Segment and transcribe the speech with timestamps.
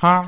[0.00, 0.24] 哈。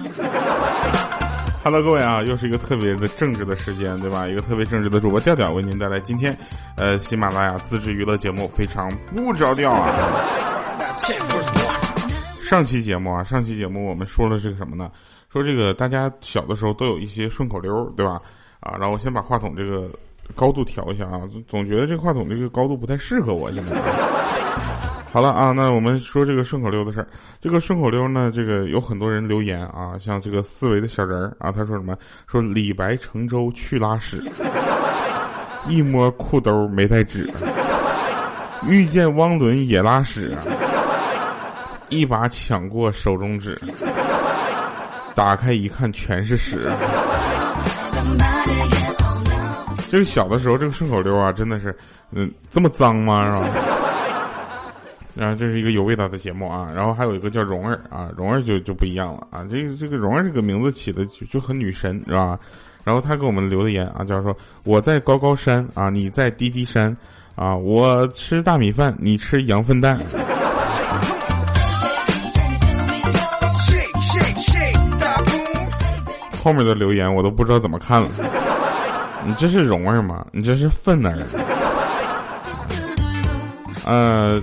[1.64, 4.28] Hello，各位啊，又是一个特别的正直的时间，对吧？
[4.28, 6.36] 一个特别正直的主播调调为您带来今天，
[6.76, 9.90] 呃，喜马拉雅自制娱乐节目非常不着调啊。
[12.42, 14.90] 上期节目啊，上期节目我们说了这个什么呢？
[15.32, 18.20] 说这个大家小的时候都有一些顺口溜，对吧？
[18.60, 19.88] 啊，然后我先把话筒这个
[20.34, 23.72] 高度调一下啊，总觉得这个话筒这个高度不太适合我现在。
[25.12, 27.06] 好了啊，那我们说这个顺口溜的事儿。
[27.38, 31.94] 这个顺口溜呢，这个有很多人留言啊，像这个四维的小人儿啊，他说什么？
[32.26, 34.24] 说李白乘舟去拉屎，
[35.68, 37.30] 一摸裤兜没带纸，
[38.66, 40.34] 遇见汪伦也拉屎，
[41.90, 43.60] 一把抢过手中纸，
[45.14, 46.70] 打开一看全是屎。
[49.90, 51.76] 这个小的时候，这个顺口溜啊，真的是，
[52.12, 53.26] 嗯，这么脏吗？
[53.26, 53.71] 是吧？
[55.14, 62.38] 然后这是一个有味道的节目啊，然后还有一个叫蓉儿啊，蓉儿就就不一样了啊，这个这个蓉儿这个名字起的就就很女神是吧？
[62.82, 64.34] 然后他给我们留的言啊，叫说
[64.64, 66.96] 我在高高山啊，你在低低山
[67.34, 70.00] 啊，我吃大米饭，你吃羊粪蛋。
[76.42, 78.08] 后面的留言我都不知道怎么看了，
[79.26, 80.26] 你这是蓉儿吗？
[80.32, 81.14] 你这是粪儿？
[83.84, 84.42] 呃。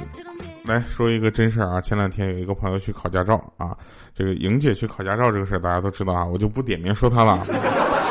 [0.69, 1.81] 来说一个真事儿啊！
[1.81, 3.75] 前两天有一个朋友去考驾照啊，
[4.13, 7.43] 这个莹姐去考驾照这个事儿大家都知道啊，我就不点名说她了。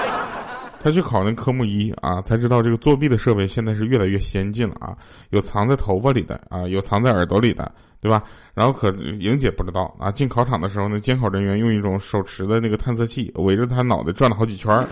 [0.83, 4.97] 她去考那科目一啊，才知道这个作弊的设备现在是越来越先进了啊，
[5.31, 8.25] 有藏在头发里的啊，有藏在耳朵里的，对吧？
[8.55, 14.85] 然后可莹姐不知道啊，进考场的时候呢，监考人员用一种手持的那个探测器围着她脑袋转了好几圈儿。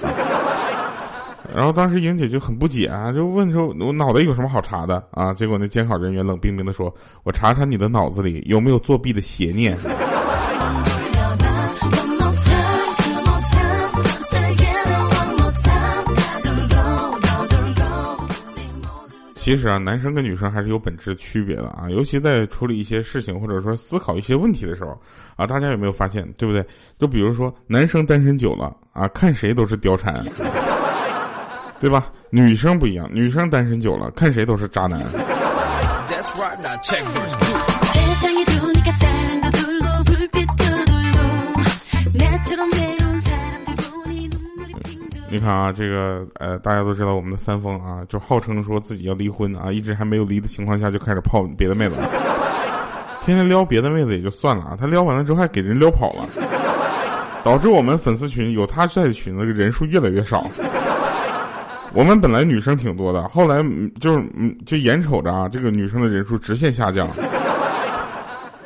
[1.55, 9.77] 然后当时莹姐就很不解啊，就问说：“我脑袋有什么好查的啊？”结果那监考人员冷冰冰的说：“我查查你的脑子里有没有作弊的邪念。”
[19.35, 24.91] 其实啊，男生跟女生还是有本质区别的啊，尤其在处理一些事情或者说思考一些问题的时候
[25.37, 26.67] 啊，大家有没有发现，对不对？
[26.99, 30.13] 就比如说男生单身久了啊，看谁都是貂蝉。
[31.79, 32.07] 对吧？
[32.31, 35.01] 女生不一样，女生单身久了，看谁都是渣男。
[45.29, 52.01] 你看啊，这个呃，大家都知道我们的三丰啊，就号称说自己要离婚啊，一直还没有离的情况下就开始泡别的妹子，
[53.25, 56.27] 天天撩别的妹子也就算了啊，他撩完了之后还给人撩跑了，
[57.45, 60.47] 导致我们粉丝群有他在的群，那个人数越来越少。
[61.97, 63.63] 我们本来女生挺多的，后来
[63.99, 64.23] 就是
[64.67, 67.09] 就眼瞅着啊，这个女生的人数直线下降，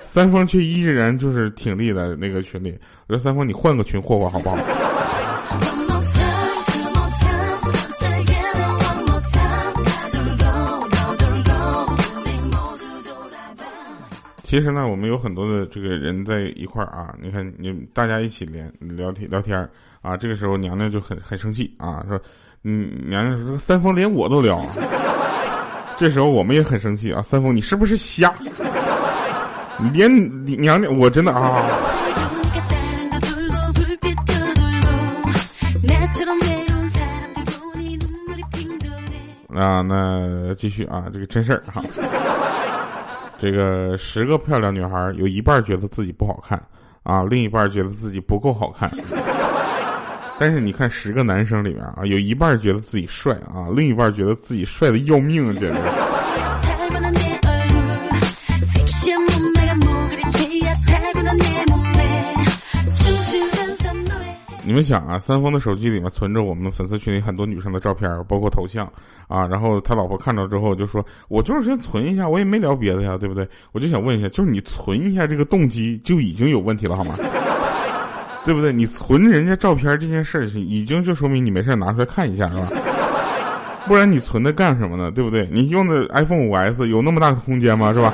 [0.02, 2.76] 三丰却依然就是挺立在那个群里。
[3.06, 4.58] 我说三丰，你换个群霍霍好不好？
[14.42, 19.56] 其实呢，我们有很多的这个人在一块儿啊，你看你大家一起连聊天聊天
[20.02, 22.20] 啊，这个时候娘娘就很很生气啊，说。
[22.62, 24.60] 嗯，娘娘说三丰连我都撩，
[25.96, 27.22] 这时候我们也很生气啊！
[27.22, 28.32] 三丰，你是不是瞎？
[29.78, 30.10] 你连
[30.44, 31.66] 娘娘，我真的啊！
[39.56, 41.82] 啊，那继续啊，这个真事儿哈。
[43.38, 46.62] 这个十个漂亮女孩，有一半觉得自己不好看
[47.02, 48.90] 啊，另一半觉得自己不够好看。
[50.40, 55.78] 但是你看，十个男生里面啊，有一半觉得自己帅啊，另一半觉得自己帅的要命，简直。
[64.64, 68.90] 你们想啊，三丰的手机里面存着我们粉丝群里很多女生的照片，包括头像
[69.28, 69.46] 啊。
[69.46, 77.14] 然后他老婆看到之后就说：“我就是先存一下，我也没聊别的呀，对不对？”我就想问一下，就是你存一下这个动机就已经有问题了，好吗？
[78.44, 78.72] 对不对？
[78.72, 82.66] 你存人家照片这件事儿，已经就说明你没事拿出来看一下，是吧？
[83.86, 85.10] 不然你存它干什么呢？
[85.10, 85.48] 对不对？
[85.52, 87.92] 你用的 iPhone 五 S 有那么大的空间吗？
[87.92, 88.12] 是吧？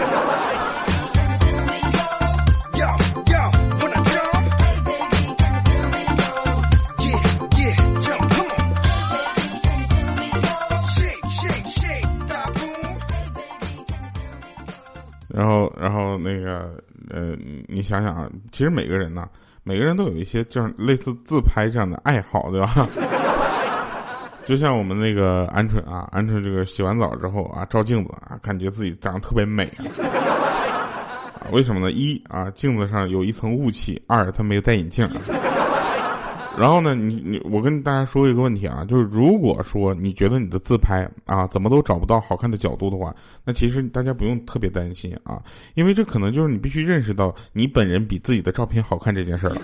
[15.29, 17.37] 然后，然后那个，呃，
[17.69, 19.29] 你想想啊，其实每个人呢。
[19.69, 22.89] 每个人都有一些就是类似自拍这样的爱好，对吧？
[24.47, 29.83] 就像我们那个鹌鹑啊，鹌鹑这个洗完澡之后啊，照镜子啊，感觉自己长得特别美啊。
[31.51, 31.91] 为什么呢？
[31.91, 35.05] 一啊，镜子上有一层雾气；二，他没有戴眼镜。
[36.59, 43.15] 然后呢，你你我跟大家说一个问题啊，就是如果说你觉得你的自拍啊怎么都找不到好看的角度的话，
[43.45, 45.43] 那其实大家不用特别担心啊，
[45.75, 49.61] 因为这可能就是你必须认识到你本人比自己的照片好看这件事儿了。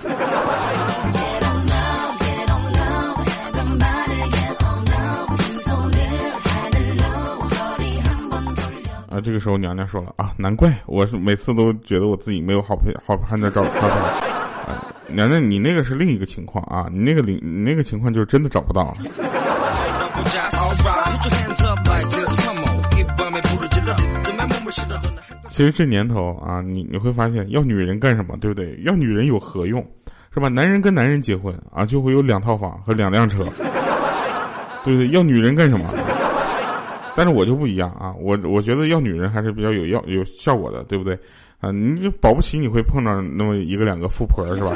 [9.09, 14.32] 啊，这个时候娘娘说了啊，难怪我是每次都觉得我自己没有好配好看的照片。
[15.09, 18.93] 娘娘，你那个是另一个情况啊，你那个你你那个情况就是真的找不到。
[25.51, 28.79] 其实这年头啊，你你会发现要女人干什么，对不对？
[28.83, 29.85] 要女人有何用，
[30.33, 30.49] 是吧？
[30.49, 33.45] 男人跟男人结婚啊，就会有两套房和两辆车，
[34.85, 35.09] 对不对？
[35.09, 35.87] 要女人干什么？
[37.15, 41.19] 但是我就不一样啊，我我觉得要女人还是比较有要有效果的，对不对？
[41.63, 44.73] 啊，你就保不齐你会碰到那么一个两个富婆，是吧？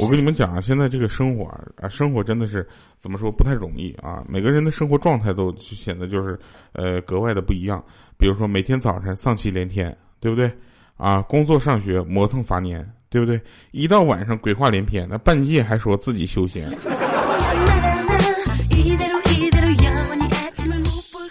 [0.00, 1.44] 我跟你们讲啊，现在这个生活
[1.80, 2.68] 啊，生活真的是
[2.98, 4.24] 怎么说不太容易啊。
[4.28, 6.36] 每个人的生活状态都显得就是
[6.72, 7.80] 呃格外的不一样。
[8.18, 10.50] 比如说每天早晨丧气连天，对不对？
[10.96, 13.40] 啊，工作上学磨蹭乏年，对不对？
[13.70, 16.68] 一到晚上鬼话连篇，那半夜还说自己修仙。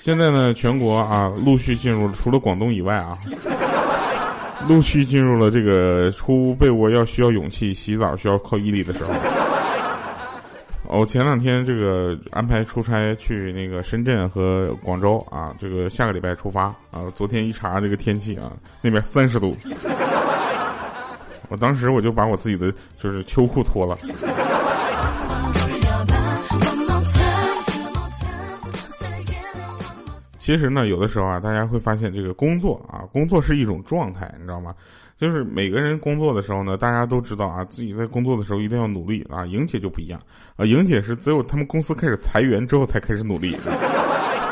[0.09, 3.15] 现在呢，全国啊陆续进入，除了广东以外啊，
[4.67, 9.11] 陆续进入了这个出被窝要需要勇气，洗澡需要靠毅力的时候。
[10.87, 17.05] 我前两天这个安排出差去那个深圳和广州啊，这个下个礼拜出发啊。
[17.13, 18.51] 昨天一查这个天气啊，
[18.81, 19.55] 那边三十度，
[21.49, 23.95] 我当时我就把我自己的就是秋裤脱了。
[30.49, 34.73] 其实呢，有的时候啊，大家会发现这个工作啊，工作是一种状态，你知道吗？
[35.15, 39.45] 就是每个人工作的时候呢，大家都知道啊，自己在工作的时候一定要努力啊。
[39.45, 40.19] 莹姐就不一样
[40.55, 43.55] 啊，莹姐是只有他们公司开始裁员之后才开始努力。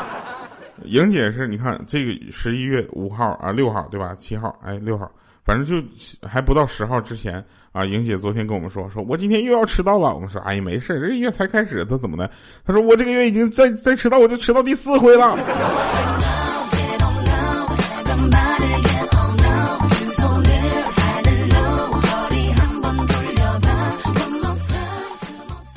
[0.86, 4.14] 莹姐是，你看这个十一月五号啊，六号对吧？
[4.14, 5.10] 七号，哎，六号。
[5.48, 7.42] 反正就还不到十号之前
[7.72, 10.14] 啊，莹姐昨天跟我们说，说我今天又要迟到了。
[10.14, 12.30] 我们说，哎呀，没事，这月才开始，他怎么的？
[12.66, 15.34] 他说我这个月已经再再迟到，我就迟到第四回了。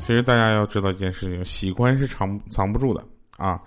[0.06, 3.01] 其实大家要知道一件事情，喜欢是藏藏不住的
[3.38, 3.57] 啊！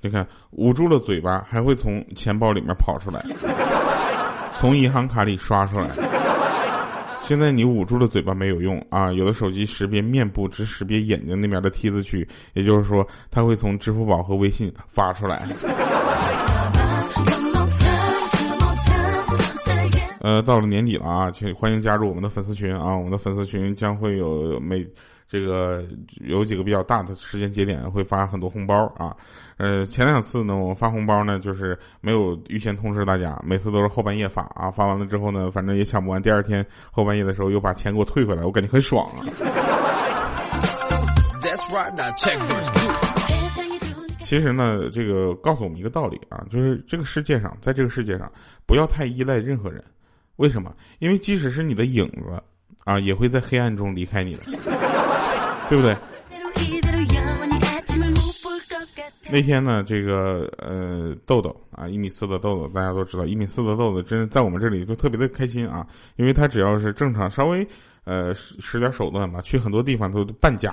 [0.00, 3.24] 你看，捂住了嘴巴，还会从钱包里面跑出来。
[4.52, 5.88] 从银行卡里刷出来。
[7.22, 9.12] 现在你捂住了嘴巴没有用啊！
[9.12, 15.46] 有的手机识别面部，只识别眼睛那边的 T 字区，也就是说，它会从支付宝和微信发出来。
[20.20, 22.94] 呃，到了年底了啊，请欢迎加入我们的粉丝群啊！
[22.94, 24.86] 我们的粉丝群将会有每。
[25.32, 25.82] 这个
[26.20, 29.16] 有几个比较大的时间节点会发很多红包啊，
[29.56, 39.24] 呃，前两次呢，我发红包呢，就是没有预先通知大家，每次都是后半夜发啊，发完了之后呢，反正也抢不完，第二天后半夜的时候又把钱给我退回来，我感觉很爽啊。
[44.20, 48.30] 其实呢，这个告诉我们一个道理啊，就是这个世界上，在这个世界上，
[48.66, 49.82] 不要太依赖任何人，
[50.36, 50.74] 为什么？
[50.98, 52.38] 因为即使是你的影子
[52.84, 54.42] 啊，也会在黑暗中离开你的。
[55.68, 55.96] 对不对？
[59.30, 67.66] 那天呢，这个呃豆豆啊，一米四的豆豆，大家都知道，一米四的豆豆，真是在我们这里就特别的开心啊，因为他只要是正常，稍微
[68.04, 70.70] 呃使使点手段吧，去很多地方都半价。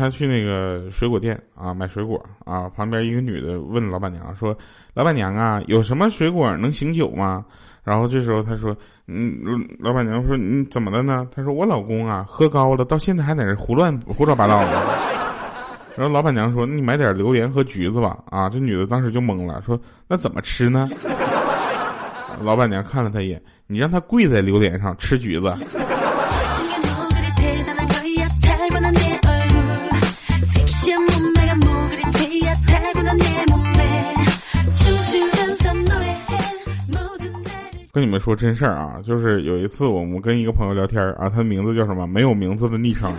[0.00, 4.56] 他去那个水果店啊买水果啊，旁边一个女的问老板娘说
[4.94, 7.44] ：“老板娘啊，有什么水果能醒酒吗？”
[7.84, 8.74] 然后这时候他说
[9.06, 9.38] ：“嗯，
[9.78, 14.72] 老板娘说你怎么了呢？”他说：“我老公啊，喝高了，到现在还在那胡乱胡说八道呢。”
[15.96, 19.78] 然后老板娘说：“你买点榴莲和橘子吧。”啊，这女的当时就懵了，说
[20.08, 20.88] ：“那怎么吃呢？”
[22.40, 25.54] 老板娘看了他一眼：“你让他跪在榴莲上吃橘子。”
[37.92, 42.06] 跟你们说真事儿啊，就是有一次我们跟一个朋友聊天啊，他的名字叫什么？
[42.06, 43.12] 没有名字的昵称。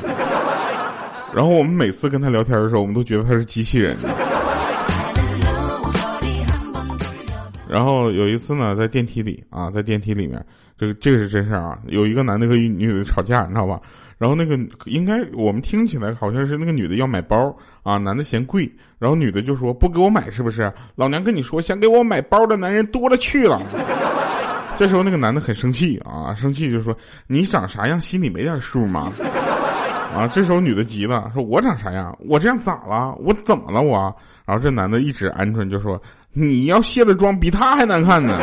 [1.34, 3.98] 然后我们每次跟他聊天的时候，我们都觉得他是机器人。
[7.68, 10.42] 然后有一次呢，在电梯里啊，在电梯里面，
[10.78, 13.78] 这个这个是真事儿啊，有一个男的和一女的吵架，你知道吧？
[14.18, 20.72] 然后那个应该我们听起来好像是那个女的要买包啊，男的嫌贵，然后女的就说不给我买是不是？
[20.96, 23.62] 老娘跟你说，想给我买包的男人多了去了。
[24.78, 26.96] 这时候那个男的很生气啊，生气就说
[27.28, 29.12] 你长啥样，心里没点数吗？
[30.16, 32.18] 啊，这时候女的急了，说我长啥样？
[32.28, 33.16] 我这样咋了？
[33.20, 34.13] 我怎么了我？
[34.46, 36.01] 然后这男的一直鹌鹑就说
[36.34, 38.38] 你要卸了妆，比他还难看呢。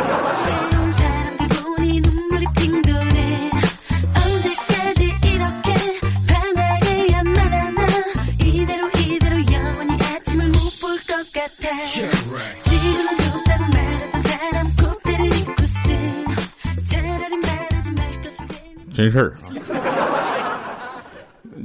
[18.99, 19.47] 真事儿啊！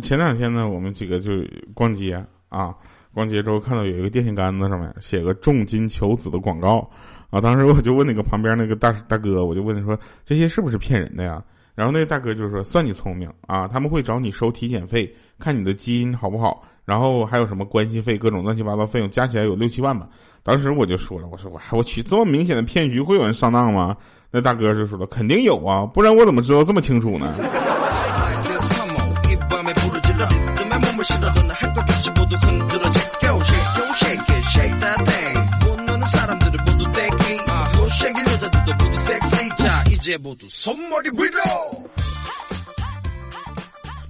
[0.01, 1.33] 前两天呢，我们几个就
[1.75, 2.73] 逛街啊，
[3.13, 6.89] 逛街之后看到有一个电线杆子上面写个重金求子的广告
[7.31, 11.43] 啊，当时我就问那个旁边那个大大哥，我就问他说这些是不是骗人的呀？
[11.75, 20.07] 然后那个大哥就说算你聪明啊，他们会找你收体检费，看你的基因好不好，然后还有什么关系费，各种乱七八糟费用加起来有六七万吧。
[20.43, 23.97] 当时我就说了，我说我我去这么明显的骗局，会有人上当吗？
[24.31, 27.35] 那大哥就说了，肯定有啊，不然我怎么知道这么清楚呢？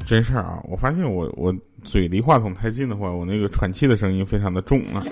[0.07, 0.61] 真事儿啊！
[0.65, 5.03] 我发现我我嘴离话筒太近的话，我那个喘气的声音非常的重啊。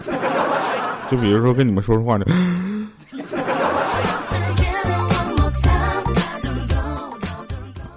[1.10, 2.24] 就比如说跟你们说说话就。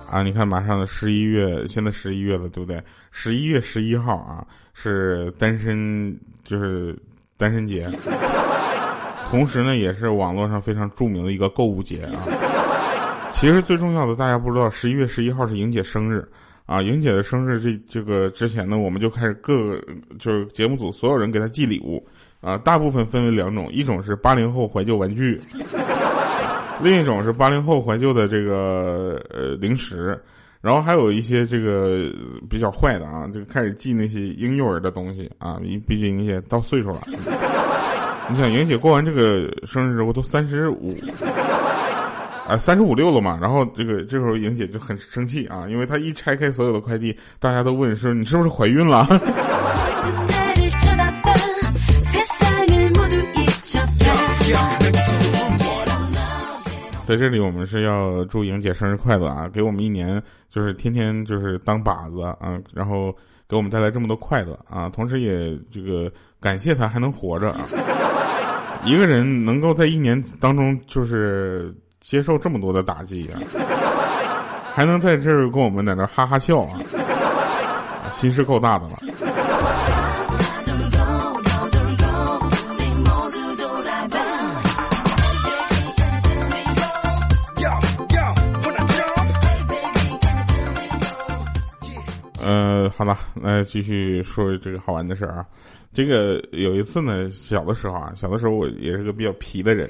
[0.09, 2.81] 啊，你看，马上十一月，现在十一月了，对不对？
[3.11, 6.97] 十一月十一号啊，是单身，就是
[7.35, 7.85] 单身节，
[9.29, 12.23] 同时呢，也是网络上非常著名的一个购物节啊。
[13.33, 16.25] 其实最重要的，大家不知道，十一月十一号是莹姐生日
[16.65, 16.81] 啊。
[16.81, 19.79] 莹姐的生日这这个之前呢，我们就开始各
[20.19, 22.05] 就是节目组所有人给她寄礼物
[22.41, 25.39] 啊，大部分分为两种，一种是八零后怀旧玩具。
[26.83, 30.21] 另一种是八零后怀旧的这个呃零食，
[30.59, 32.11] 然后还有一些这个
[32.49, 36.99] 比较坏的啊，这个开始寄那些婴幼儿的东西啊，毕毕竟莹姐到岁数了。
[38.27, 40.93] 你想莹姐过完这个生日之后都三十五，
[42.47, 49.07] 啊三十五六了嘛，然后这个这时候莹姐就很生气啊，因为她一拆开所有的快递，大家都问说你是不是怀孕了？
[57.05, 59.47] 在这里，我们是要祝莹姐生日快乐啊！
[59.47, 63.15] 给我们一年，就是天天就是当靶子啊，然后
[63.47, 64.89] 给我们带来这么多快乐啊！
[64.89, 67.65] 同时也这个感谢她还能活着啊！
[68.85, 71.71] 一个人能够在一年当中就是
[72.07, 73.41] 接受这么多的打击啊，
[74.71, 76.77] 还能在这儿跟我们在那哈哈笑啊，
[78.11, 78.93] 心是够大的了。
[92.39, 95.45] 呃，好了，来继续说这个好玩的事儿啊。
[95.91, 99.89] 这个有一次呢，小的时候啊，小的时候我也是个比较皮的人。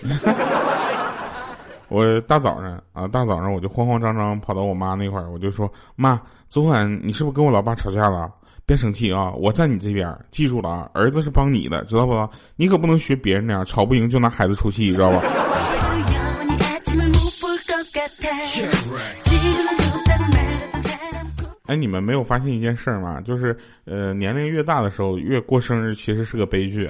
[1.95, 8.29] 我大早上啊，大早上我就慌慌张张跑到我妈那块儿，我就说：“妈，昨晚你是不是跟我老爸吵架了？
[8.65, 12.29] 别生气啊，我在你这边，记住了啊，儿子是帮你的，知道不？
[12.57, 15.21] 你可不能学别人那样，吵不赢就拿孩子出气，知道吧？”
[21.67, 23.21] 哎，你们没有发现一件事吗？
[23.21, 26.89] 就是，呃，年龄越大的时候，越过生日其实是个悲剧。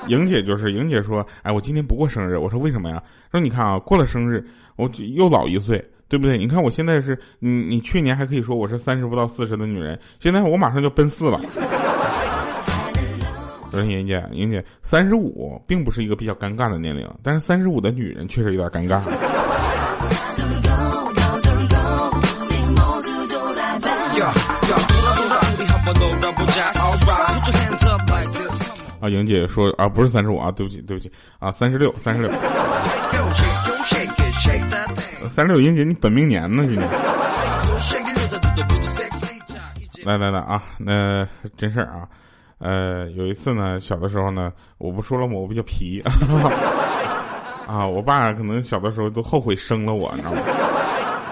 [0.08, 2.36] 莹姐就是，莹姐说，哎，我今天不过生日。
[2.36, 3.02] 我说为什么呀？
[3.30, 4.44] 说你看啊，过了生日，
[4.76, 6.38] 我又老一岁，对不对？
[6.38, 11.40] 你看我现在是，你你去年还可以说我是三十不到四十的女人，现在我马上就奔四了。
[13.72, 19.00] 我说莹姐，莹姐，三十五并不是一个比较尴尬的年龄，但是三十五的女人确实有点尴尬。
[29.00, 32.30] 啊，莹姐说啊，不是三十五啊，对不起，对不起啊，三十六，三十六，
[35.28, 36.64] 三十六，莹姐，你本命年呢？
[36.66, 36.88] 今年？
[40.04, 41.26] 来来来啊，那
[41.56, 42.08] 真事儿啊，
[42.58, 45.34] 呃，有一次呢，小的时候呢，我不说了吗？
[45.34, 46.02] 我比较皮
[47.66, 50.40] 啊，我爸可能小的时候都后悔生了我，你知道吗？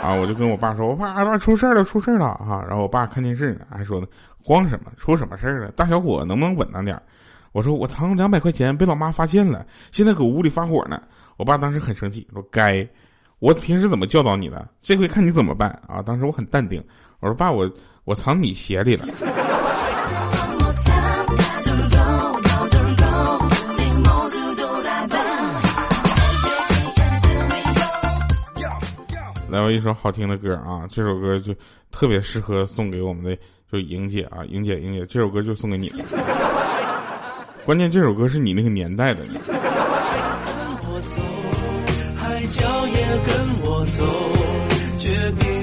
[0.02, 2.64] 啊，我就跟我爸说，我爸，爸出事儿了，出事儿了哈。
[2.68, 4.06] 然后我爸看电视呢，还说呢，
[4.42, 4.92] 慌什么？
[4.96, 5.70] 出什么事儿了？
[5.72, 7.02] 大小伙能不能稳当点儿？
[7.52, 11.00] 我说我藏两百块钱被老妈发现了，现在搁屋里发火呢。
[11.37, 12.87] 我爸当时很生气，说该，
[13.38, 14.69] 我平时怎么教导你的？
[14.83, 16.02] 这回看你怎么办啊！
[16.02, 16.83] 当时我很淡定，
[17.21, 17.71] 我说爸，我
[18.05, 19.07] 我藏你鞋里了。
[29.49, 31.55] 来，我一首好听的歌啊，这首歌就
[31.90, 33.35] 特别适合送给我们的，
[33.73, 36.05] 就是莹姐啊，莹姐，莹姐，这首歌就送给你了。
[37.68, 41.20] 关键这首歌是你那个年代的我走
[42.16, 42.94] 海角也
[43.26, 44.06] 跟我走
[44.96, 45.57] 决定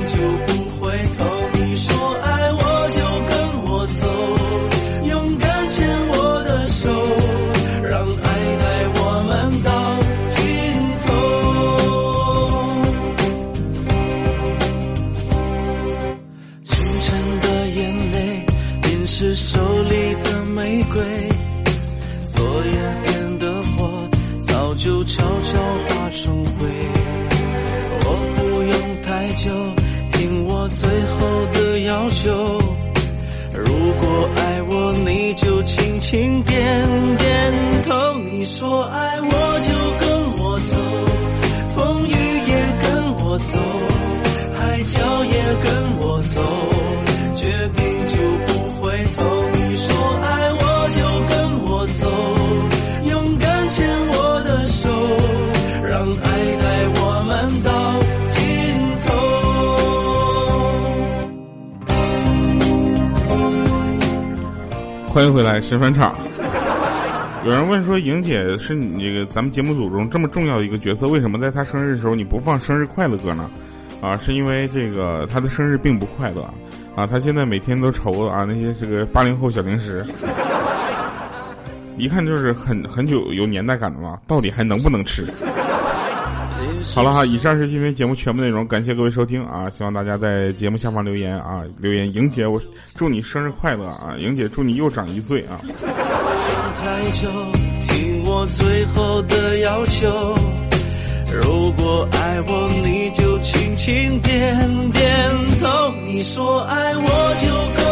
[29.33, 29.51] 就
[30.11, 32.75] 听我最后的要求。
[33.57, 37.53] 如果爱我你就轻轻点点
[37.83, 38.05] 头。
[38.37, 39.31] 你说爱我
[39.67, 40.75] 就跟我走
[41.75, 42.53] 风雨也
[42.83, 43.53] 跟我走
[44.59, 45.34] 海角也
[65.15, 66.13] 欢迎回来，神返场。
[67.45, 73.49] 有人问说：“莹姐是你这个咱们节目组中这么重要的一个角色，为什么在她生日的时候你不放生日快乐歌呢？”
[74.03, 76.41] 啊，是因为这个她的生日并不快乐
[76.97, 80.05] 啊，她现在每天都愁啊那些这个八零后小零食，
[81.97, 85.25] 一看就是很很久有年代感的嘛，到底还能不能吃？
[86.93, 89.69] 好了哈，以上是今天节目全部内容，感谢各位收听啊！
[89.69, 92.61] 希望大家在节目下方留言啊，留言莹姐，我
[92.95, 94.15] 祝你生日快乐啊！
[94.17, 95.59] 莹姐，祝你又长一岁啊！
[97.81, 100.35] 听我最后的要求，
[101.41, 105.03] 如果爱我，你就轻轻点点
[105.59, 105.67] 头。
[106.05, 107.03] 你说爱我
[107.41, 107.47] 就
[107.81, 107.84] 够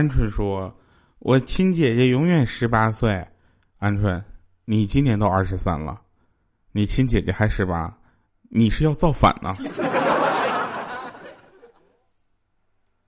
[0.00, 0.74] 鹌鹑说
[1.20, 3.26] ：“我亲姐姐永远十八岁。”
[3.80, 4.22] 鹌鹑，
[4.64, 6.00] 你今年都二十三了，
[6.72, 7.98] 你亲姐姐还十八，
[8.50, 9.54] 你是要造反呢？